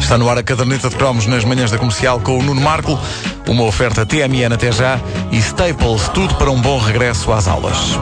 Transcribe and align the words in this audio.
Está 0.00 0.16
no 0.16 0.30
ar 0.30 0.38
a 0.38 0.42
caderneta 0.42 0.88
de 0.88 0.96
cromos 0.96 1.26
nas 1.26 1.44
manhãs 1.44 1.70
da 1.70 1.76
comercial 1.76 2.18
com 2.20 2.38
o 2.38 2.42
Nuno 2.42 2.62
Marco, 2.62 2.98
uma 3.46 3.64
oferta 3.64 4.06
TMN 4.06 4.54
até 4.54 4.72
já 4.72 4.98
e 5.30 5.36
Staples, 5.36 6.08
tudo 6.14 6.34
para 6.36 6.50
um 6.50 6.58
bom 6.58 6.78
regresso 6.78 7.30
às 7.30 7.46
aulas. 7.46 7.98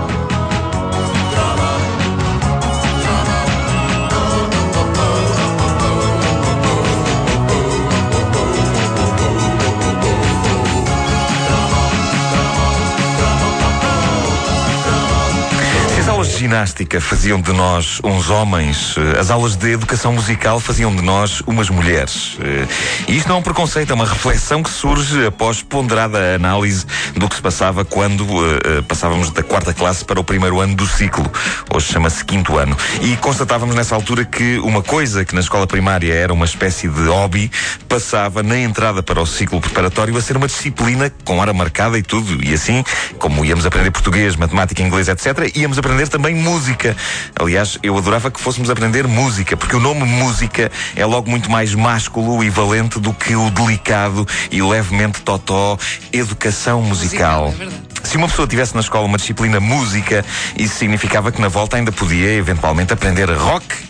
Ginástica 16.44 17.00
faziam 17.00 17.40
de 17.40 17.54
nós 17.54 18.00
uns 18.04 18.28
homens, 18.28 18.96
eh, 18.98 19.18
as 19.18 19.30
aulas 19.30 19.56
de 19.56 19.72
educação 19.72 20.12
musical 20.12 20.60
faziam 20.60 20.94
de 20.94 21.00
nós 21.00 21.40
umas 21.46 21.70
mulheres. 21.70 22.36
Eh, 22.38 22.66
E 23.08 23.16
isto 23.16 23.28
não 23.28 23.36
é 23.36 23.38
um 23.38 23.42
preconceito, 23.42 23.90
é 23.90 23.94
uma 23.94 24.04
reflexão 24.04 24.62
que 24.62 24.68
surge 24.68 25.24
após 25.26 25.62
ponderada 25.62 26.34
análise 26.34 26.84
do 27.16 27.28
que 27.28 27.36
se 27.36 27.40
passava 27.40 27.82
quando 27.82 28.24
eh, 28.24 28.82
passávamos 28.86 29.30
da 29.30 29.42
quarta 29.42 29.72
classe 29.72 30.04
para 30.04 30.20
o 30.20 30.24
primeiro 30.24 30.60
ano 30.60 30.74
do 30.74 30.86
ciclo. 30.86 31.24
Hoje 31.72 31.90
chama-se 31.90 32.22
quinto 32.22 32.58
ano. 32.58 32.76
E 33.00 33.16
constatávamos 33.16 33.74
nessa 33.74 33.94
altura 33.94 34.26
que 34.26 34.58
uma 34.58 34.82
coisa 34.82 35.24
que 35.24 35.34
na 35.34 35.40
escola 35.40 35.66
primária 35.66 36.12
era 36.12 36.32
uma 36.32 36.44
espécie 36.44 36.88
de 36.88 37.06
hobby 37.08 37.50
passava 37.88 38.42
na 38.42 38.58
entrada 38.58 39.02
para 39.02 39.20
o 39.20 39.26
ciclo 39.26 39.62
preparatório 39.62 40.14
a 40.16 40.20
ser 40.20 40.36
uma 40.36 40.46
disciplina 40.46 41.10
com 41.24 41.38
hora 41.38 41.54
marcada 41.54 41.98
e 41.98 42.02
tudo. 42.02 42.44
E 42.44 42.52
assim, 42.52 42.84
como 43.18 43.44
íamos 43.46 43.64
aprender 43.64 43.90
português, 43.90 44.36
matemática, 44.36 44.82
inglês, 44.82 45.08
etc., 45.08 45.50
íamos 45.56 45.78
aprender 45.78 46.08
também 46.08 46.33
música. 46.34 46.96
Aliás, 47.34 47.78
eu 47.82 47.96
adorava 47.96 48.30
que 48.30 48.40
fôssemos 48.40 48.70
aprender 48.70 49.06
música, 49.06 49.56
porque 49.56 49.76
o 49.76 49.80
nome 49.80 50.04
música 50.04 50.70
é 50.94 51.06
logo 51.06 51.30
muito 51.30 51.50
mais 51.50 51.74
másculo 51.74 52.42
e 52.44 52.50
valente 52.50 52.98
do 52.98 53.12
que 53.12 53.34
o 53.34 53.50
delicado 53.50 54.26
e 54.50 54.62
levemente 54.62 55.22
totó 55.22 55.78
educação 56.12 56.82
musical. 56.82 57.48
Musical, 57.48 57.54
é. 57.80 57.94
Se 58.04 58.16
uma 58.16 58.28
pessoa 58.28 58.46
tivesse 58.46 58.74
na 58.74 58.80
escola 58.80 59.06
uma 59.06 59.16
disciplina 59.16 59.58
música, 59.58 60.24
isso 60.56 60.74
significava 60.76 61.32
que 61.32 61.40
na 61.40 61.48
volta 61.48 61.76
ainda 61.76 61.90
podia 61.90 62.32
eventualmente 62.34 62.92
aprender 62.92 63.30
rock 63.30 63.83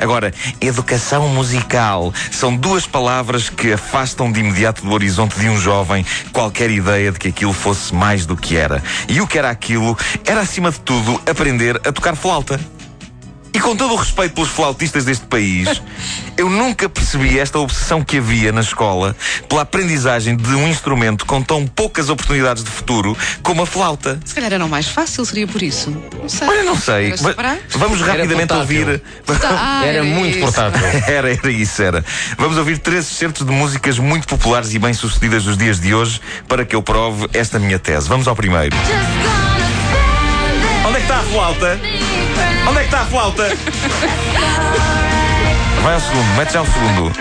Agora, 0.00 0.32
educação 0.60 1.28
musical 1.28 2.12
são 2.30 2.56
duas 2.56 2.86
palavras 2.86 3.50
que 3.50 3.72
afastam 3.74 4.32
de 4.32 4.40
imediato 4.40 4.82
do 4.82 4.90
horizonte 4.92 5.38
de 5.38 5.48
um 5.48 5.58
jovem 5.58 6.04
qualquer 6.32 6.70
ideia 6.70 7.12
de 7.12 7.18
que 7.18 7.28
aquilo 7.28 7.52
fosse 7.52 7.94
mais 7.94 8.24
do 8.24 8.34
que 8.34 8.56
era. 8.56 8.82
E 9.08 9.20
o 9.20 9.26
que 9.26 9.38
era 9.38 9.50
aquilo 9.50 9.96
era, 10.24 10.40
acima 10.40 10.70
de 10.70 10.80
tudo, 10.80 11.20
aprender 11.26 11.76
a 11.86 11.92
tocar 11.92 12.16
flauta. 12.16 12.58
E 13.60 13.62
com 13.62 13.76
todo 13.76 13.92
o 13.92 13.96
respeito 13.96 14.32
pelos 14.32 14.48
flautistas 14.48 15.04
deste 15.04 15.26
país, 15.26 15.82
eu 16.34 16.48
nunca 16.48 16.88
percebi 16.88 17.38
esta 17.38 17.58
obsessão 17.58 18.02
que 18.02 18.16
havia 18.16 18.50
na 18.52 18.62
escola 18.62 19.14
pela 19.50 19.60
aprendizagem 19.60 20.34
de 20.34 20.54
um 20.54 20.66
instrumento 20.66 21.26
com 21.26 21.42
tão 21.42 21.66
poucas 21.66 22.08
oportunidades 22.08 22.64
de 22.64 22.70
futuro 22.70 23.14
como 23.42 23.60
a 23.60 23.66
flauta. 23.66 24.18
Se 24.24 24.34
calhar 24.34 24.50
era 24.50 24.64
o 24.64 24.68
mais 24.68 24.88
fácil, 24.88 25.26
seria 25.26 25.46
por 25.46 25.62
isso. 25.62 25.94
Não 26.18 26.26
sei. 26.26 26.48
Olha, 26.48 26.62
não 26.62 26.74
sei. 26.74 27.12
Era? 27.36 27.58
Vamos 27.72 28.00
rapidamente 28.00 28.50
ouvir. 28.54 29.02
Ah, 29.42 29.84
Era 29.84 30.02
muito 30.04 30.38
isso. 30.38 30.46
portátil. 30.46 30.80
Era, 31.06 31.30
era 31.32 31.50
isso, 31.50 31.82
era. 31.82 32.04
Vamos 32.38 32.56
ouvir 32.56 32.78
três 32.78 33.10
excertos 33.10 33.44
de 33.44 33.52
músicas 33.52 33.98
muito 33.98 34.26
populares 34.26 34.72
e 34.72 34.78
bem-sucedidas 34.78 35.44
dos 35.44 35.58
dias 35.58 35.78
de 35.78 35.94
hoje 35.94 36.20
para 36.48 36.64
que 36.64 36.74
eu 36.74 36.82
prove 36.82 37.28
esta 37.34 37.58
minha 37.58 37.78
tese. 37.78 38.08
Vamos 38.08 38.26
ao 38.26 38.34
primeiro. 38.34 38.74
Onde 40.86 40.96
é 40.96 41.00
que 41.00 41.02
está 41.02 41.18
a 41.18 41.22
flauta? 41.22 41.80
Onde 42.70 42.78
é 42.78 42.82
que 42.82 42.86
está 42.86 43.00
a 43.00 43.06
flauta? 43.06 43.48
Vai 45.82 45.94
ao 45.94 46.00
segundo, 46.00 46.36
mete 46.36 46.52
já 46.52 46.62
o 46.62 46.66
segundo. 46.66 47.12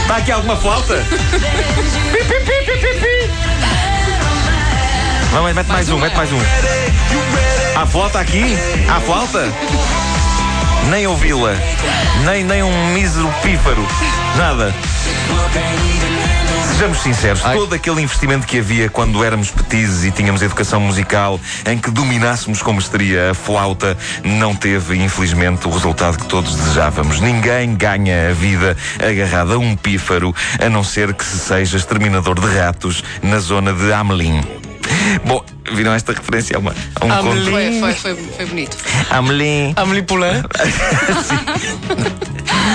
Está 0.00 0.16
aqui 0.16 0.32
alguma 0.32 0.56
flauta? 0.56 0.94
Pi, 0.96 2.24
pi, 2.24 2.34
pi, 2.40 2.64
pi, 2.64 2.78
pi, 2.78 3.00
pi. 3.00 3.30
Mete 5.54 5.68
mais 5.68 5.90
um, 5.90 5.98
mete 5.98 6.16
mais 6.16 6.32
um. 6.32 6.40
Há 7.76 7.86
flauta 7.86 8.20
aqui? 8.20 8.56
Há 8.88 8.98
flauta? 9.02 9.46
Nem 10.88 11.06
ouvi-la. 11.06 11.54
Nem, 12.24 12.44
nem 12.44 12.62
um 12.62 12.86
mísero 12.94 13.30
pífaro. 13.42 13.86
Nada. 14.36 14.74
Sejamos 16.82 16.98
sinceros, 16.98 17.42
todo 17.42 17.76
aquele 17.76 18.02
investimento 18.02 18.44
que 18.44 18.58
havia 18.58 18.88
quando 18.88 19.22
éramos 19.22 19.52
petizes 19.52 20.02
e 20.02 20.10
tínhamos 20.10 20.42
educação 20.42 20.80
musical 20.80 21.38
em 21.64 21.78
que 21.78 21.92
dominássemos 21.92 22.60
com 22.60 22.72
mestria 22.72 23.30
a 23.30 23.34
flauta, 23.34 23.96
não 24.24 24.52
teve, 24.52 24.96
infelizmente, 24.96 25.68
o 25.68 25.70
resultado 25.70 26.18
que 26.18 26.26
todos 26.26 26.56
desejávamos. 26.56 27.20
Ninguém 27.20 27.76
ganha 27.76 28.30
a 28.30 28.32
vida 28.32 28.76
agarrado 28.98 29.52
a 29.52 29.58
um 29.58 29.76
pífaro, 29.76 30.34
a 30.58 30.68
não 30.68 30.82
ser 30.82 31.14
que 31.14 31.24
se 31.24 31.38
seja 31.38 31.76
exterminador 31.76 32.40
de 32.40 32.48
ratos 32.48 33.04
na 33.22 33.38
zona 33.38 33.72
de 33.72 33.92
Amelin. 33.92 34.42
Bom, 35.24 35.44
viram 35.72 35.92
esta 35.92 36.12
referência 36.12 36.56
a, 36.56 36.60
uma, 36.60 36.74
a 37.00 37.04
um 37.04 37.12
Amelie. 37.12 37.44
conto? 37.44 37.50
Foi, 37.50 37.94
foi, 37.94 38.14
foi, 38.14 38.24
foi 38.36 38.46
bonito. 38.46 38.76
Amelin. 39.10 39.72
Amélie 39.76 40.02
Poulain. 40.02 40.42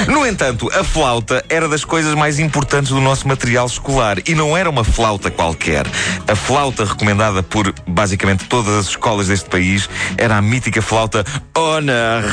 No 0.07 0.25
entanto, 0.25 0.69
a 0.73 0.83
flauta 0.83 1.43
era 1.49 1.67
das 1.67 1.83
coisas 1.83 2.13
mais 2.15 2.39
importantes 2.39 2.91
do 2.91 3.01
nosso 3.01 3.27
material 3.27 3.65
escolar 3.65 4.17
e 4.27 4.33
não 4.33 4.55
era 4.55 4.69
uma 4.69 4.83
flauta 4.83 5.29
qualquer. 5.29 5.85
A 6.27 6.35
flauta 6.35 6.85
recomendada 6.85 7.43
por 7.43 7.73
basicamente 7.87 8.45
todas 8.45 8.73
as 8.75 8.87
escolas 8.89 9.27
deste 9.27 9.49
país 9.49 9.89
era 10.17 10.37
a 10.37 10.41
mítica 10.41 10.81
flauta 10.81 11.25
Honor. 11.55 12.23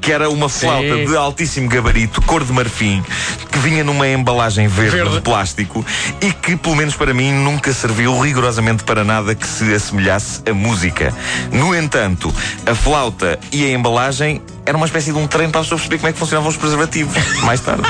Que 0.00 0.10
era 0.10 0.28
uma 0.28 0.48
flauta 0.48 0.96
Sim. 0.96 1.04
de 1.06 1.16
altíssimo 1.16 1.68
gabarito, 1.68 2.20
cor 2.22 2.42
de 2.42 2.52
marfim, 2.52 3.04
que 3.52 3.58
vinha 3.60 3.84
numa 3.84 4.08
embalagem 4.08 4.66
verde, 4.66 4.96
Verde. 4.96 5.14
de 5.14 5.20
plástico 5.20 5.86
e 6.20 6.31
que, 6.42 6.56
pelo 6.56 6.74
menos 6.74 6.96
para 6.96 7.14
mim, 7.14 7.32
nunca 7.32 7.72
serviu 7.72 8.18
rigorosamente 8.18 8.82
para 8.82 9.04
nada 9.04 9.34
que 9.34 9.46
se 9.46 9.72
assemelhasse 9.72 10.42
a 10.48 10.52
música. 10.52 11.14
No 11.52 11.74
entanto, 11.74 12.34
a 12.66 12.74
flauta 12.74 13.38
e 13.52 13.64
a 13.64 13.70
embalagem 13.72 14.42
era 14.66 14.76
uma 14.76 14.86
espécie 14.86 15.12
de 15.12 15.18
um 15.18 15.26
treino 15.26 15.52
para 15.52 15.60
as 15.60 15.66
pessoas 15.66 15.82
perceber 15.82 15.98
como 15.98 16.08
é 16.08 16.12
que 16.12 16.18
funcionavam 16.18 16.50
os 16.50 16.56
preservativos. 16.56 17.14
Mais 17.42 17.60
tarde. 17.60 17.82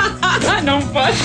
Não 0.64 0.80
pode. 0.82 1.16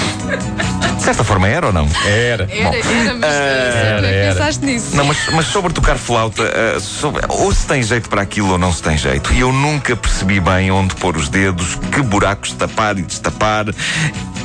De 0.97 1.03
certa 1.03 1.23
forma 1.23 1.47
era 1.47 1.67
ou 1.67 1.73
não? 1.73 1.87
Era. 2.05 2.47
Era, 2.51 2.75
era, 2.75 3.13
mas 3.13 3.31
era, 3.31 3.71
sempre 3.71 4.07
era. 4.07 4.33
pensaste 4.33 4.65
nisso. 4.65 4.95
Não, 4.95 5.05
mas, 5.05 5.17
mas 5.31 5.45
sobre 5.47 5.71
tocar 5.73 5.97
flauta, 5.97 6.43
ah, 6.43 6.79
sobre- 6.79 7.23
ou 7.29 7.53
se 7.53 7.65
tem 7.65 7.81
jeito 7.83 8.09
para 8.09 8.21
aquilo 8.21 8.51
ou 8.51 8.57
não 8.57 8.73
se 8.73 8.81
tem 8.81 8.97
jeito. 8.97 9.31
E 9.33 9.39
eu 9.39 9.51
nunca 9.53 9.95
percebi 9.95 10.39
bem 10.39 10.71
onde 10.71 10.95
pôr 10.95 11.15
os 11.15 11.29
dedos, 11.29 11.75
que 11.91 12.01
buracos 12.01 12.51
tapar 12.53 12.97
e 12.97 13.03
destapar, 13.03 13.65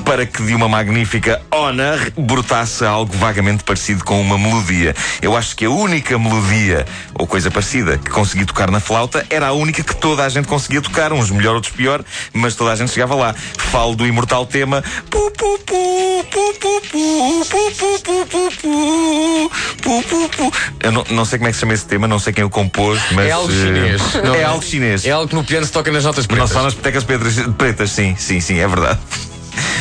para 0.05 0.27
que 0.27 0.43
de 0.43 0.55
uma 0.55 0.69
magnífica 0.69 1.41
honor 1.51 2.13
brotasse 2.17 2.85
algo 2.85 3.17
vagamente 3.17 3.65
parecido 3.65 4.05
com 4.05 4.21
uma 4.21 4.37
melodia. 4.37 4.95
Eu 5.21 5.37
acho 5.37 5.57
que 5.57 5.65
a 5.65 5.71
única 5.71 6.19
melodia, 6.19 6.85
ou 7.15 7.27
coisa 7.27 7.51
parecida, 7.51 7.99
que 7.99 8.11
consegui 8.11 8.45
tocar 8.45 8.71
na 8.71 8.81
flauta 8.81 9.25
era 9.31 9.49
a 9.49 9.53
única 9.53 9.83
que 9.83 9.95
toda 9.95 10.25
a 10.25 10.29
gente 10.29 10.49
conseguia 10.49 10.81
tocar, 10.81 11.13
uns 11.13 11.31
melhor, 11.31 11.55
outros 11.55 11.73
pior, 11.73 12.05
mas 12.33 12.55
toda 12.55 12.73
a 12.73 12.77
gente 12.77 12.93
chegava 12.93 13.15
lá. 13.15 13.35
Falo 13.59 13.95
do 13.95 14.07
imortal 14.07 14.45
tema. 14.47 14.83
Pu, 15.11 15.31
pu, 15.31 15.59
pu, 15.59 16.27
pu, 16.31 16.55
pu, 16.61 16.81
pu, 16.81 17.73
pu, 17.73 17.75
pu, 17.75 17.99
pu, 18.03 18.27
pu, 18.27 18.51
pu, 18.61 19.51
pu, 19.83 20.03
pu, 20.03 20.29
pu. 20.29 20.53
Eu 20.81 20.93
não, 20.93 21.05
não 21.11 21.25
sei 21.25 21.39
como 21.39 21.49
é 21.49 21.51
que 21.51 21.57
se 21.57 21.61
chama 21.61 21.75
esse 21.75 21.87
tema, 21.87 22.09
não 22.09 22.19
sei 22.19 22.33
quem 22.33 22.45
o 22.45 22.51
compôs, 22.51 23.01
mas. 23.13 23.29
É 23.29 23.31
algo 23.33 23.53
eh, 23.53 23.55
chinês. 23.55 24.15
Não, 24.15 24.35
é 24.35 24.43
não. 24.43 24.51
algo 24.51 24.65
chinês. 24.65 25.05
É 25.05 25.11
algo 25.11 25.29
que 25.29 25.35
no 25.35 25.45
piano 25.45 25.65
se 25.65 25.73
toca 25.73 25.91
nas 25.91 26.05
notas 26.05 26.27
Não 26.27 26.35
pretas. 26.37 26.51
só 26.51 26.63
nas 26.63 26.75
petecas 26.75 27.05
pretas, 27.05 27.35
pretas, 27.57 27.91
sim, 27.91 28.17
sim, 28.17 28.41
sim, 28.41 28.59
é 28.59 28.67
verdade. 28.67 28.99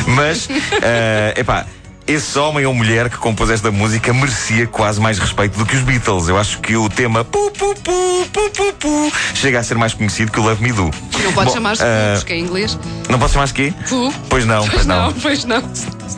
Mas, 0.06 0.48
eh, 0.82 1.34
epá, 1.36 1.64
esse 2.06 2.38
homem 2.38 2.66
ou 2.66 2.74
mulher 2.74 3.08
que 3.08 3.16
compôs 3.16 3.48
esta 3.50 3.70
música 3.70 4.12
merecia 4.12 4.66
quase 4.66 5.00
mais 5.00 5.18
respeito 5.18 5.56
do 5.58 5.64
que 5.64 5.76
os 5.76 5.82
Beatles. 5.82 6.28
Eu 6.28 6.36
acho 6.38 6.58
que 6.60 6.76
o 6.76 6.88
tema 6.88 7.24
pu, 7.24 7.50
pu, 7.52 7.74
pu, 7.76 8.26
pu, 8.32 8.50
pu, 8.50 8.72
pu, 8.74 9.12
chega 9.34 9.60
a 9.60 9.62
ser 9.62 9.76
mais 9.78 9.94
conhecido 9.94 10.30
que 10.32 10.40
o 10.40 10.42
Love 10.42 10.62
Me 10.62 10.72
Do. 10.72 10.90
Não 11.22 11.32
pode 11.32 11.52
chamar-se 11.52 11.82
Pubs, 11.84 12.24
que 12.24 12.32
é 12.32 12.36
em 12.36 12.40
inglês. 12.44 12.78
Não 13.08 13.18
posso 13.18 13.34
chamar-se 13.34 13.54
quê? 13.54 13.72
Pu. 13.88 14.12
Pois 14.28 14.44
não, 14.44 14.60
pois 14.62 14.72
Pois 14.72 14.86
não. 14.86 15.02
não, 15.06 15.12
pois 15.12 15.44
não. 15.44 15.60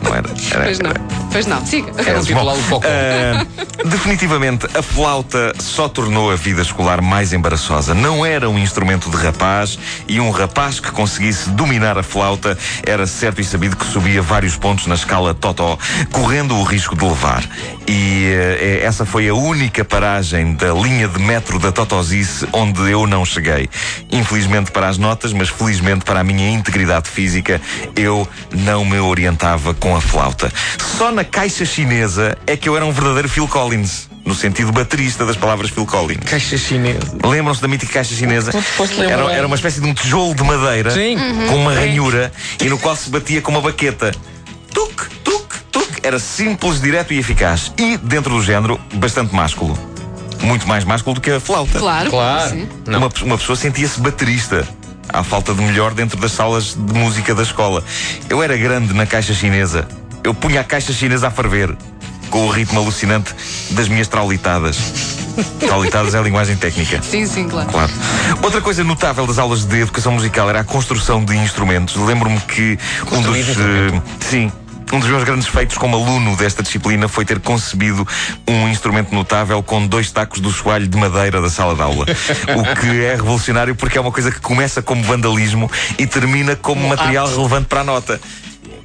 Não 0.03 0.15
era. 0.15 0.27
era- 0.51 0.63
Pois 0.63 0.79
não. 0.79 1.24
Pois 1.35 1.47
não. 1.47 1.65
Siga. 1.65 1.91
Era 1.97 2.21
um 2.21 2.63
Pocó. 2.69 2.87
Ah, 2.87 3.45
definitivamente, 3.83 4.65
a 4.73 4.81
flauta 4.81 5.51
só 5.59 5.89
tornou 5.89 6.31
a 6.31 6.35
vida 6.37 6.61
escolar 6.61 7.01
mais 7.01 7.33
embaraçosa. 7.33 7.93
Não 7.93 8.25
era 8.25 8.49
um 8.49 8.57
instrumento 8.57 9.09
de 9.09 9.17
rapaz 9.17 9.77
e 10.07 10.17
um 10.21 10.29
rapaz 10.29 10.79
que 10.79 10.89
conseguisse 10.91 11.49
dominar 11.49 11.97
a 11.97 12.03
flauta 12.03 12.57
era 12.85 13.05
certo 13.05 13.41
e 13.41 13.43
sabido 13.43 13.75
que 13.75 13.85
subia 13.85 14.21
vários 14.21 14.55
pontos 14.55 14.87
na 14.87 14.95
escala 14.95 15.33
Totó, 15.33 15.77
correndo 16.09 16.55
o 16.55 16.63
risco 16.63 16.95
de 16.95 17.03
levar. 17.03 17.43
E 17.87 18.25
eh, 18.33 18.79
essa 18.83 19.05
foi 19.05 19.29
a 19.29 19.33
única 19.33 19.85
paragem 19.85 20.53
da 20.55 20.73
linha 20.73 21.07
de 21.07 21.19
metro 21.19 21.59
da 21.59 21.71
Totosice 21.71 22.47
onde 22.51 22.89
eu 22.89 23.05
não 23.05 23.23
cheguei. 23.23 23.69
Infelizmente 24.11 24.71
para 24.71 24.87
as 24.87 24.97
notas, 24.97 25.31
mas 25.33 25.49
felizmente 25.49 26.03
para 26.03 26.21
a 26.21 26.23
minha 26.23 26.49
integridade 26.49 27.09
física, 27.09 27.61
eu 27.95 28.27
não 28.51 28.83
me 28.83 28.99
orientava 28.99 29.73
com 29.73 29.95
a 29.95 30.01
flauta. 30.01 30.51
Só 30.97 31.11
na 31.11 31.23
caixa 31.23 31.65
chinesa 31.65 32.37
é 32.47 32.57
que 32.57 32.67
eu 32.67 32.75
era 32.75 32.85
um 32.85 32.91
verdadeiro 32.91 33.29
Phil 33.29 33.47
Collins. 33.47 34.09
no 34.25 34.33
sentido 34.33 34.71
baterista 34.71 35.23
das 35.23 35.37
palavras 35.37 35.69
Phil 35.69 35.85
Collins. 35.85 36.23
Caixa 36.25 36.57
chinesa. 36.57 37.15
Lembram-se 37.23 37.61
da 37.61 37.67
mítica 37.67 37.93
caixa 37.93 38.15
chinesa? 38.15 38.51
Era, 39.07 39.31
era 39.31 39.45
uma 39.45 39.55
espécie 39.55 39.79
de 39.79 39.87
um 39.87 39.93
tijolo 39.93 40.33
de 40.33 40.43
madeira 40.43 40.89
Sim. 40.89 41.15
com 41.47 41.55
uma 41.57 41.71
ranhura 41.73 42.31
e 42.59 42.67
no 42.67 42.79
qual 42.79 42.95
se 42.95 43.07
batia 43.11 43.39
com 43.39 43.51
uma 43.51 43.61
baqueta. 43.61 44.11
Tuc. 44.73 45.14
Era 46.05 46.19
simples, 46.19 46.79
direto 46.79 47.15
e 47.15 47.17
eficaz. 47.17 47.73
E, 47.79 47.97
dentro 47.97 48.35
do 48.35 48.43
género, 48.43 48.79
bastante 48.93 49.33
másculo. 49.33 49.75
Muito 50.39 50.67
mais 50.67 50.83
másculo 50.83 51.15
do 51.15 51.19
que 51.19 51.31
a 51.31 51.39
flauta. 51.39 51.79
Claro. 51.79 52.11
Claro. 52.11 52.69
Uma, 52.85 53.09
uma 53.23 53.37
pessoa 53.39 53.55
sentia-se 53.55 53.99
baterista. 53.99 54.67
À 55.09 55.23
falta 55.23 55.51
de 55.51 55.63
melhor 55.63 55.95
dentro 55.95 56.15
das 56.19 56.31
salas 56.31 56.75
de 56.77 56.93
música 56.93 57.33
da 57.33 57.41
escola. 57.41 57.83
Eu 58.29 58.43
era 58.43 58.55
grande 58.55 58.93
na 58.93 59.07
caixa 59.07 59.33
chinesa. 59.33 59.87
Eu 60.23 60.35
punha 60.35 60.61
a 60.61 60.63
caixa 60.63 60.93
chinesa 60.93 61.29
a 61.29 61.31
ferver. 61.31 61.75
Com 62.29 62.45
o 62.45 62.51
ritmo 62.51 62.79
alucinante 62.79 63.33
das 63.71 63.87
minhas 63.87 64.07
traulitadas. 64.07 64.77
traulitadas 65.59 66.13
é 66.13 66.19
a 66.19 66.21
linguagem 66.21 66.55
técnica. 66.55 67.01
Sim, 67.01 67.25
sim, 67.25 67.49
claro. 67.49 67.71
Claro. 67.71 67.91
Outra 68.43 68.61
coisa 68.61 68.83
notável 68.83 69.25
das 69.25 69.39
aulas 69.39 69.65
de 69.65 69.79
educação 69.79 70.11
musical 70.11 70.47
era 70.51 70.59
a 70.59 70.63
construção 70.63 71.25
de 71.25 71.35
instrumentos. 71.35 71.95
Lembro-me 71.95 72.39
que 72.41 72.77
um 73.11 73.21
dos. 73.23 73.37
Eh, 73.37 74.01
sim. 74.19 74.51
Um 74.93 74.99
dos 74.99 75.09
meus 75.09 75.23
grandes 75.23 75.47
feitos 75.47 75.77
como 75.77 75.97
aluno 75.97 76.35
desta 76.37 76.63
disciplina 76.63 77.07
foi 77.07 77.25
ter 77.25 77.39
concebido 77.39 78.07
um 78.47 78.67
instrumento 78.69 79.13
notável 79.13 79.61
com 79.61 79.85
dois 79.85 80.11
tacos 80.11 80.39
do 80.39 80.51
soalho 80.51 80.87
de 80.87 80.97
madeira 80.97 81.41
da 81.41 81.49
sala 81.49 81.75
de 81.75 81.81
aula. 81.81 82.05
o 82.05 82.79
que 82.79 83.03
é 83.03 83.15
revolucionário 83.15 83.75
porque 83.75 83.97
é 83.97 84.01
uma 84.01 84.11
coisa 84.11 84.31
que 84.31 84.39
começa 84.39 84.81
como 84.81 85.03
vandalismo 85.03 85.69
e 85.97 86.05
termina 86.07 86.55
como 86.55 86.87
material 86.87 87.27
relevante 87.27 87.65
para 87.67 87.81
a 87.81 87.83
nota. 87.83 88.21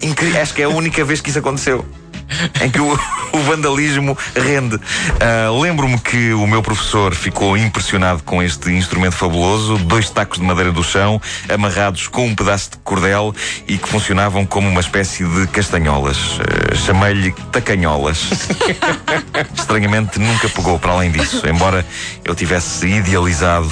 Incri- 0.02 0.36
Acho 0.36 0.54
que 0.54 0.62
é 0.62 0.64
a 0.64 0.68
única 0.70 1.04
vez 1.04 1.20
que 1.20 1.28
isso 1.30 1.38
aconteceu. 1.38 1.86
Em 2.60 2.70
que 2.70 2.80
o, 2.80 2.98
o 3.32 3.38
vandalismo 3.40 4.16
rende. 4.34 4.78
Ah, 5.20 5.50
Lembro-me 5.60 5.98
que 5.98 6.32
o 6.32 6.46
meu 6.46 6.62
professor 6.62 7.14
ficou 7.14 7.56
impressionado 7.56 8.22
com 8.22 8.42
este 8.42 8.70
instrumento 8.70 9.16
fabuloso, 9.16 9.76
dois 9.78 10.08
tacos 10.10 10.38
de 10.38 10.44
madeira 10.44 10.72
do 10.72 10.82
chão, 10.82 11.20
amarrados 11.52 12.08
com 12.08 12.26
um 12.26 12.34
pedaço 12.34 12.72
de 12.72 12.76
cordel 12.78 13.34
e 13.66 13.76
que 13.78 13.88
funcionavam 13.88 14.46
como 14.46 14.68
uma 14.68 14.80
espécie 14.80 15.24
de 15.24 15.46
castanholas. 15.48 16.38
Ah, 16.40 16.74
Chamei-lhe 16.74 17.32
tacanholas. 17.52 18.30
Estranhamente 19.54 20.18
nunca 20.18 20.48
pegou 20.48 20.78
para 20.78 20.92
além 20.92 21.10
disso, 21.10 21.46
embora 21.46 21.84
eu 22.24 22.34
tivesse 22.34 22.86
idealizado 22.86 23.70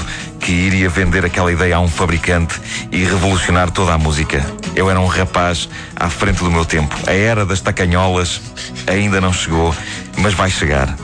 que 0.49 0.53
iria 0.55 0.89
vender 0.89 1.27
aquela 1.27 1.53
ideia 1.53 1.77
a 1.77 1.81
um 1.81 1.89
fabricante 1.89 2.59
e 2.91 3.05
revolucionar 3.05 3.71
toda 3.71 3.93
a 3.93 3.99
música. 3.99 4.43
Eu 4.75 4.89
era 4.89 4.99
um 4.99 5.05
rapaz 5.05 5.69
à 5.95 6.09
frente 6.09 6.39
do 6.39 6.51
meu 6.51 6.65
tempo. 6.65 6.97
A 7.07 7.13
era 7.13 7.45
das 7.45 7.61
tacanholas 7.61 8.41
ainda 8.87 9.21
não 9.21 9.31
chegou, 9.31 9.75
mas 10.17 10.33
vai 10.33 10.49
chegar. 10.49 10.97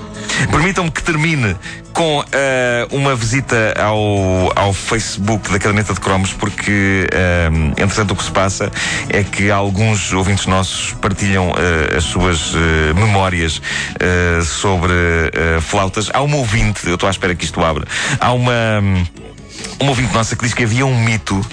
Permitam-me 0.51 0.91
que 0.91 1.03
termine 1.03 1.55
com 1.93 2.25
eh, 2.33 2.89
uma 2.91 3.15
visita 3.15 3.75
ao, 3.79 4.51
ao 4.57 4.73
Facebook 4.73 5.53
da 5.53 5.59
Caderneta 5.59 5.93
de 5.93 6.01
Cromos, 6.01 6.33
porque, 6.33 7.07
eh, 7.13 7.51
entretanto, 7.77 8.13
o 8.13 8.17
que 8.17 8.25
se 8.25 8.31
passa 8.31 8.73
é 9.11 9.23
que 9.23 9.51
alguns 9.51 10.11
ouvintes 10.15 10.47
nossos 10.47 10.95
partilham 10.95 11.53
eh, 11.57 11.99
as 11.99 12.05
suas 12.05 12.55
memórias 12.97 13.61
sobre 14.43 14.95
flautas. 15.61 16.11
Há 16.13 16.23
uma 16.23 16.39
ouvinte, 16.39 16.87
eu 16.87 16.95
estou 16.95 17.07
à 17.07 17.11
espera 17.11 17.35
que 17.35 17.45
isto 17.45 17.63
abra, 17.63 17.87
há 18.19 18.33
uma, 18.33 18.81
hum, 18.83 19.05
uma 19.81 19.91
ouvinte 19.91 20.13
nossa 20.15 20.35
que 20.37 20.45
diz 20.45 20.55
que 20.55 20.65
havia 20.65 20.85
um 20.87 20.99
mito, 21.05 21.45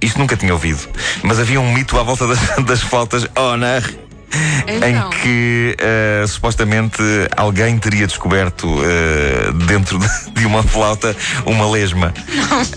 isto 0.00 0.18
nunca 0.18 0.36
tinha 0.36 0.52
ouvido, 0.52 0.80
mas 1.22 1.38
havia 1.38 1.60
um 1.60 1.72
mito 1.72 1.98
à 1.98 2.02
volta 2.02 2.26
das, 2.28 2.38
das 2.64 2.80
flautas 2.82 3.26
Honor. 3.36 3.82
Então. 4.68 4.88
Em 4.88 5.10
que 5.20 5.76
eh, 5.80 6.24
supostamente 6.28 7.02
alguém 7.36 7.76
teria 7.78 8.06
descoberto 8.06 8.64
eh, 8.84 9.50
dentro 9.66 9.98
de, 9.98 10.46
uma 10.46 10.62
flauta 10.62 11.16
uma 11.44 11.68
lesma. 11.68 12.14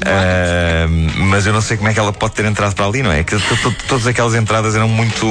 Eh, 0.04 0.88
mas 1.28 1.46
eu 1.46 1.54
não 1.54 1.62
sei 1.62 1.78
como 1.78 1.90
é 1.90 1.94
que 1.94 2.00
ela 2.00 2.12
pode 2.12 2.34
ter 2.34 2.46
entrado 2.46 2.74
para 2.74 2.88
ali, 2.88 3.04
não 3.04 3.12
é? 3.12 3.24
Que 3.24 3.38
to- 3.38 3.58
to- 3.58 3.76
todas 3.88 4.08
aquelas 4.08 4.34
entradas 4.34 4.74
eram 4.74 4.90
muito, 4.90 5.28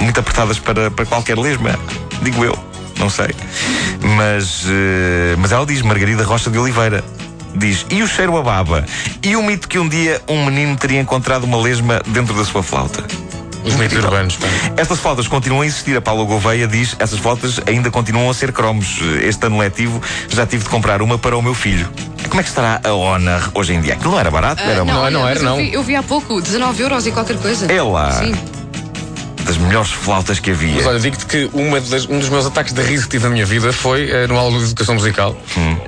muito 0.00 0.20
apertadas 0.20 0.60
para, 0.60 0.92
para 0.92 1.04
qualquer 1.06 1.36
lesma, 1.36 1.76
digo 2.22 2.44
eu, 2.44 2.56
não 2.96 3.10
sei. 3.10 3.30
Mas, 4.16 4.64
mas 5.38 5.50
ela 5.50 5.66
diz 5.66 5.82
Margarida 5.82 6.22
Rocha 6.22 6.50
de 6.50 6.58
Oliveira. 6.58 7.02
Diz, 7.56 7.86
e 7.90 8.02
o 8.02 8.06
cheiro 8.08 8.36
a 8.36 8.42
baba? 8.42 8.84
E 9.22 9.36
o 9.36 9.42
mito 9.42 9.68
que 9.68 9.78
um 9.78 9.88
dia 9.88 10.20
um 10.28 10.44
menino 10.44 10.76
teria 10.76 11.00
encontrado 11.00 11.44
uma 11.44 11.60
lesma 11.60 12.00
dentro 12.06 12.34
da 12.34 12.44
sua 12.44 12.62
flauta? 12.62 13.04
Os 13.64 13.74
mitos 13.76 13.96
urbanos. 14.04 14.36
pá. 14.36 14.46
Estas 14.76 14.98
flautas 14.98 15.26
continuam 15.26 15.62
a 15.62 15.66
existir. 15.66 15.96
A 15.96 16.00
Paula 16.02 16.24
Gouveia 16.24 16.66
diz 16.68 16.94
essas 16.98 17.18
flautas 17.18 17.58
ainda 17.66 17.90
continuam 17.90 18.28
a 18.28 18.34
ser 18.34 18.52
cromos. 18.52 18.98
Este 19.22 19.46
ano 19.46 19.56
letivo 19.58 20.02
já 20.28 20.44
tive 20.46 20.64
de 20.64 20.68
comprar 20.68 21.00
uma 21.00 21.16
para 21.16 21.34
o 21.36 21.40
meu 21.40 21.54
filho. 21.54 21.88
Como 22.28 22.40
é 22.40 22.42
que 22.42 22.48
estará 22.50 22.80
a 22.84 22.92
Honor 22.92 23.50
hoje 23.54 23.72
em 23.74 23.80
dia? 23.80 23.94
Aquilo 23.94 24.10
não 24.12 24.20
era 24.20 24.30
barato, 24.30 24.62
Ah, 24.62 24.70
era 24.70 24.82
uma. 24.82 24.92
não, 24.92 25.10
não 25.10 25.20
era, 25.26 25.34
mas 25.34 25.42
eu 25.42 25.48
não. 25.48 25.56
vi- 25.56 25.72
Eu 25.72 25.82
vi 25.82 25.96
há 25.96 26.02
pouco, 26.02 26.40
19 26.42 26.82
euros 26.82 27.06
e 27.06 27.12
qualquer 27.12 27.38
coisa. 27.38 27.70
É 27.72 27.80
lá. 27.82 28.10
Sim. 28.12 28.34
Das 29.44 29.58
melhores 29.58 29.90
flautas 29.90 30.40
que 30.40 30.50
havia. 30.52 30.76
Mas 30.76 30.86
olha, 30.86 30.98
digo-te 30.98 31.26
que 31.26 31.50
uma 31.52 31.78
das- 31.80 32.06
um 32.08 32.18
dos 32.18 32.28
meus 32.30 32.46
ataques 32.46 32.72
de 32.72 32.80
riso 32.82 33.04
que 33.04 33.10
tive 33.10 33.24
na 33.24 33.30
minha 33.30 33.44
vida 33.44 33.72
foi 33.72 34.10
eh, 34.10 34.26
no 34.26 34.38
aula 34.38 34.58
de 34.58 34.64
educação 34.64 34.94
musical, 34.94 35.36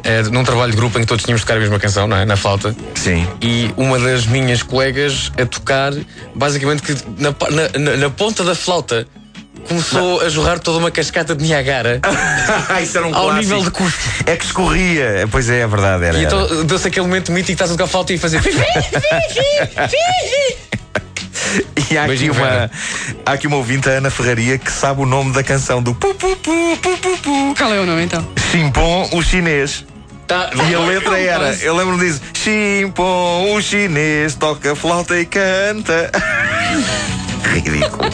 eh, 0.05 0.23
num 0.31 0.45
trabalho 0.45 0.71
de 0.73 0.77
grupo 0.77 0.99
em 0.99 1.03
que 1.03 1.07
todos 1.07 1.25
tínhamos 1.25 1.41
de 1.41 1.47
tocar 1.47 1.57
a 1.57 1.61
mesma 1.61 1.79
canção, 1.79 2.07
não 2.07 2.17
é? 2.19 2.25
Na 2.27 2.37
flauta. 2.37 2.77
Sim. 2.95 3.27
E 3.41 3.71
uma 3.77 3.99
das 3.99 4.27
minhas 4.27 4.63
colegas 4.63 5.33
a 5.41 5.47
tocar, 5.47 5.93
basicamente, 6.35 6.83
que 6.83 6.95
na, 7.19 7.35
na- 7.79 7.97
na- 7.97 8.11
ponta 8.11 8.45
da 8.45 8.55
flauta 8.55 9.07
começou 9.69 10.21
a 10.21 10.29
jorrar 10.29 10.61
toda 10.61 10.79
uma 10.79 10.93
cascata 10.93 11.35
de 11.35 11.43
Niagara 11.43 12.01
Isso 12.81 12.99
era 12.99 13.07
um 13.09 13.15
ao 13.15 13.25
clássico. 13.25 13.41
nível 13.43 13.63
de 13.65 13.71
custo. 13.73 13.99
É 14.27 14.37
que 14.37 14.45
escorria. 14.45 15.27
Pois 15.31 15.49
é, 15.51 15.61
é 15.61 15.67
verdade. 15.67 16.05
Era, 16.05 16.19
E 16.19 16.25
então 16.25 16.65
deu-se 16.65 16.87
aquele 16.87 17.07
momento 17.07 17.33
mítico 17.33 17.47
que 17.47 17.53
estás 17.55 17.71
a 17.71 17.75
tocar 17.75 17.89
flauta 17.89 18.13
e 18.13 18.19
fazer. 18.19 18.41
E 21.89 21.97
há 21.97 22.01
aqui, 22.03 22.09
Beijinho, 22.09 22.33
uma, 22.33 22.45
Vera. 22.45 22.71
há 23.25 23.33
aqui 23.33 23.47
uma 23.47 23.57
ouvinte, 23.59 23.89
a 23.89 23.93
Ana 23.93 24.11
Ferraria, 24.11 24.59
que 24.59 24.73
sabe 24.73 25.01
o 25.03 25.07
nome 25.07 25.33
da 25.33 25.43
canção 25.45 25.81
do 25.81 25.95
pu 25.95 26.13
pu 26.15 26.35
pu 26.37 26.77
pu 26.83 26.97
pu 26.99 27.19
pu 27.19 27.55
Qual 27.57 27.73
é 27.73 27.81
o 27.81 27.87
nome 27.87 28.03
então? 28.05 28.27
Chimpon, 28.51 29.09
o 29.13 29.23
chinês. 29.23 29.85
Tá, 30.27 30.51
E 30.69 30.75
a 30.75 30.81
letra 30.81 31.17
era, 31.21 31.55
eu 31.63 31.77
lembro-me 31.77 32.05
disso, 32.05 32.21
Chimpon, 32.35 33.55
o 33.55 33.63
chinês, 33.63 34.35
toca 34.35 34.75
flauta 34.75 35.17
e 35.17 35.25
canta. 35.25 36.11
Ridículo. 37.55 38.11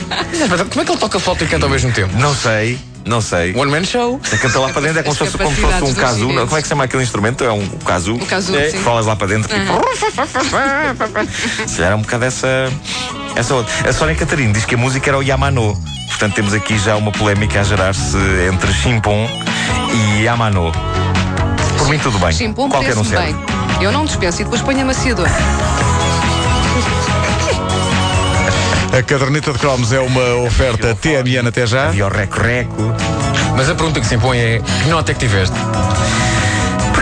Mas 0.51 0.61
como 0.69 0.81
é 0.83 0.85
que 0.85 0.91
ele 0.93 0.99
toca 1.01 1.19
flauta 1.19 1.45
e 1.45 1.47
canta 1.47 1.65
ao 1.65 1.71
mesmo 1.71 1.91
tempo? 1.93 2.15
Não 2.19 2.35
sei, 2.35 2.79
não 3.07 3.21
sei. 3.23 3.55
One 3.57 3.71
man 3.71 3.85
show. 3.85 4.21
Você 4.23 4.37
canta 4.37 4.59
lá 4.61 4.69
para 4.69 4.83
dentro, 4.83 4.99
é 5.01 5.03
como, 5.03 5.15
se 5.15 5.19
fosse, 5.21 5.39
como 5.39 5.55
se 5.55 5.61
fosse 5.63 5.83
um 5.85 5.95
casu. 5.95 6.19
chineses. 6.21 6.45
Como 6.45 6.57
é 6.57 6.61
que 6.61 6.63
se 6.63 6.69
chama 6.69 6.85
aquele 6.85 7.03
instrumento? 7.03 7.45
É 7.45 7.51
um 7.51 7.67
casu. 7.85 8.15
O 8.17 8.27
casu, 8.27 8.55
é, 8.57 8.71
sim. 8.71 8.79
Falas 8.79 9.07
lá 9.07 9.17
para 9.17 9.29
dentro. 9.29 9.49
Tipo, 9.49 9.81
se 11.67 11.77
calhar 11.77 11.93
é 11.93 11.95
um 11.95 12.03
bocado 12.03 12.25
essa, 12.27 12.71
essa 13.37 13.55
outra. 13.55 13.89
A 13.89 13.93
Sónia 13.93 14.15
Catarina 14.15 14.53
diz 14.53 14.65
que 14.65 14.75
a 14.75 14.79
música 14.79 15.11
era 15.11 15.19
o 15.19 15.23
Yamano. 15.23 15.77
Portanto, 16.09 16.35
temos 16.35 16.55
aqui 16.55 16.79
já 16.79 16.97
uma 16.97 17.11
polémica 17.13 17.61
a 17.61 17.65
gerar-se 17.65 18.17
entre 18.51 18.73
Chimpon 18.73 19.29
e 19.93 20.23
Yamano. 20.23 20.73
Por 21.79 21.89
mim, 21.89 21.99
tudo 21.99 22.19
bem. 22.19 22.33
Chimpom 22.33 22.69
Qualquer 22.69 22.97
um 22.97 23.05
serve. 23.05 23.33
bem. 23.33 23.37
Eu 23.81 23.91
não 23.91 24.05
dispenso 24.05 24.43
e 24.43 24.45
depois 24.45 24.63
ponho 24.63 24.83
amaciador. 24.83 25.29
A 28.97 29.03
caderneta 29.03 29.53
de 29.53 29.59
cromos 29.59 29.91
é 29.93 30.01
uma 30.01 30.35
oferta 30.47 30.95
TMN 30.95 31.49
até 31.49 31.67
já. 31.67 31.89
Havia 31.89 32.07
o 32.07 32.11
reco-reco. 32.11 32.95
Mas 33.57 33.69
a 33.69 33.75
pergunta 33.75 34.01
que 34.01 34.07
se 34.07 34.15
impõe 34.15 34.39
é: 34.39 34.61
que 34.61 34.89
nota 34.91 35.11
é 35.11 35.15
que 35.15 35.21
tiveste? 35.21 35.57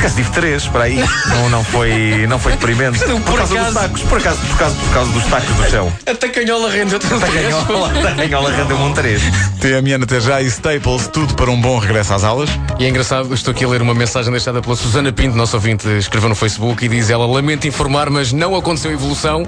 Por 0.01 0.07
acaso 0.07 0.17
tive 0.17 0.31
três 0.31 0.67
para 0.67 0.85
aí. 0.85 1.05
Não, 1.29 1.51
não 1.51 1.63
foi, 1.63 2.27
não 2.27 2.39
foi 2.39 2.53
deprimente. 2.53 2.99
Por 3.01 3.21
Por 3.21 3.37
causa 3.37 3.55
dos 3.55 3.61
acaso. 3.61 3.75
tacos. 3.75 4.03
Por 4.03 4.19
acaso, 4.19 4.39
por 4.41 4.57
causa, 4.57 4.75
por 4.77 4.95
causa 4.95 5.13
dos 5.13 5.25
tacos 5.25 5.55
do 5.57 5.71
chão. 5.71 5.93
A 6.07 6.15
tacanhola 6.15 6.71
rendeu-te 6.71 7.07
um 7.13 7.21
Tacanhola, 7.21 7.91
tacanhola 8.03 8.51
rendeu-me 8.51 8.83
um 8.83 8.93
três. 8.95 9.21
TMN 9.61 10.03
até 10.05 10.19
já 10.19 10.41
e 10.41 10.47
Staples, 10.47 11.07
tudo 11.09 11.35
para 11.35 11.51
um 11.51 11.61
bom 11.61 11.79
regresso 11.79 12.15
às 12.15 12.25
aulas. 12.25 12.49
E 12.79 12.87
é 12.87 12.89
engraçado, 12.89 13.33
estou 13.35 13.53
aqui 13.53 13.63
a 13.63 13.69
ler 13.69 13.83
uma 13.83 13.93
mensagem 13.93 14.31
deixada 14.33 14.63
pela 14.63 14.75
Susana 14.75 15.13
Pinto, 15.13 15.37
nossa 15.37 15.59
ouvinte, 15.59 15.87
escreveu 15.99 16.31
no 16.31 16.35
Facebook 16.35 16.83
e 16.83 16.89
diz 16.89 17.11
ela: 17.11 17.27
Lamento 17.27 17.69
informar, 17.69 18.09
mas 18.09 18.33
não 18.33 18.57
aconteceu 18.57 18.91
evolução. 18.91 19.45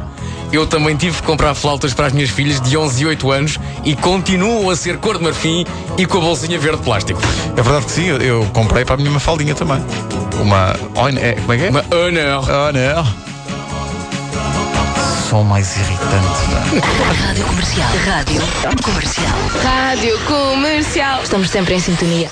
Eu 0.52 0.66
também 0.66 0.94
tive 0.94 1.16
que 1.16 1.23
comprar 1.23 1.54
flautas 1.54 1.94
para 1.94 2.09
as 2.09 2.12
minhas 2.12 2.28
filhas 2.28 2.61
de 2.61 2.76
11 2.76 3.02
e 3.02 3.06
8 3.06 3.30
anos 3.32 3.59
e 3.85 3.97
continuam 3.97 4.68
a 4.68 4.76
ser 4.76 4.99
cor 4.99 5.16
de 5.16 5.25
marfim 5.25 5.64
e 5.97 6.04
com 6.04 6.18
a 6.18 6.21
bolsinha 6.21 6.59
verde 6.59 6.82
plástico. 6.82 7.18
É 7.56 7.62
verdade 7.62 7.87
que 7.87 7.92
sim, 7.92 8.04
eu, 8.04 8.18
eu 8.18 8.47
comprei 8.52 8.85
para 8.85 8.97
a 8.97 8.99
minha 8.99 9.11
mafaldinha 9.11 9.54
também. 9.54 9.82
Uma. 10.42 10.75
É, 11.20 11.34
como 11.34 11.52
é 11.52 11.56
que 11.56 11.64
é? 11.66 11.70
Não! 11.70 11.82
Oh, 12.40 12.72
não. 12.72 13.04
Som 15.28 15.44
mais 15.44 15.76
irritante. 15.76 16.82
Rádio 17.25 17.46
Comercial. 17.46 17.88
Rádio 18.04 18.82
Comercial. 18.82 19.38
Rádio 19.62 20.18
Comercial. 20.26 21.22
Estamos 21.22 21.49
sempre 21.49 21.75
em 21.76 21.78
sintonia. 21.78 22.28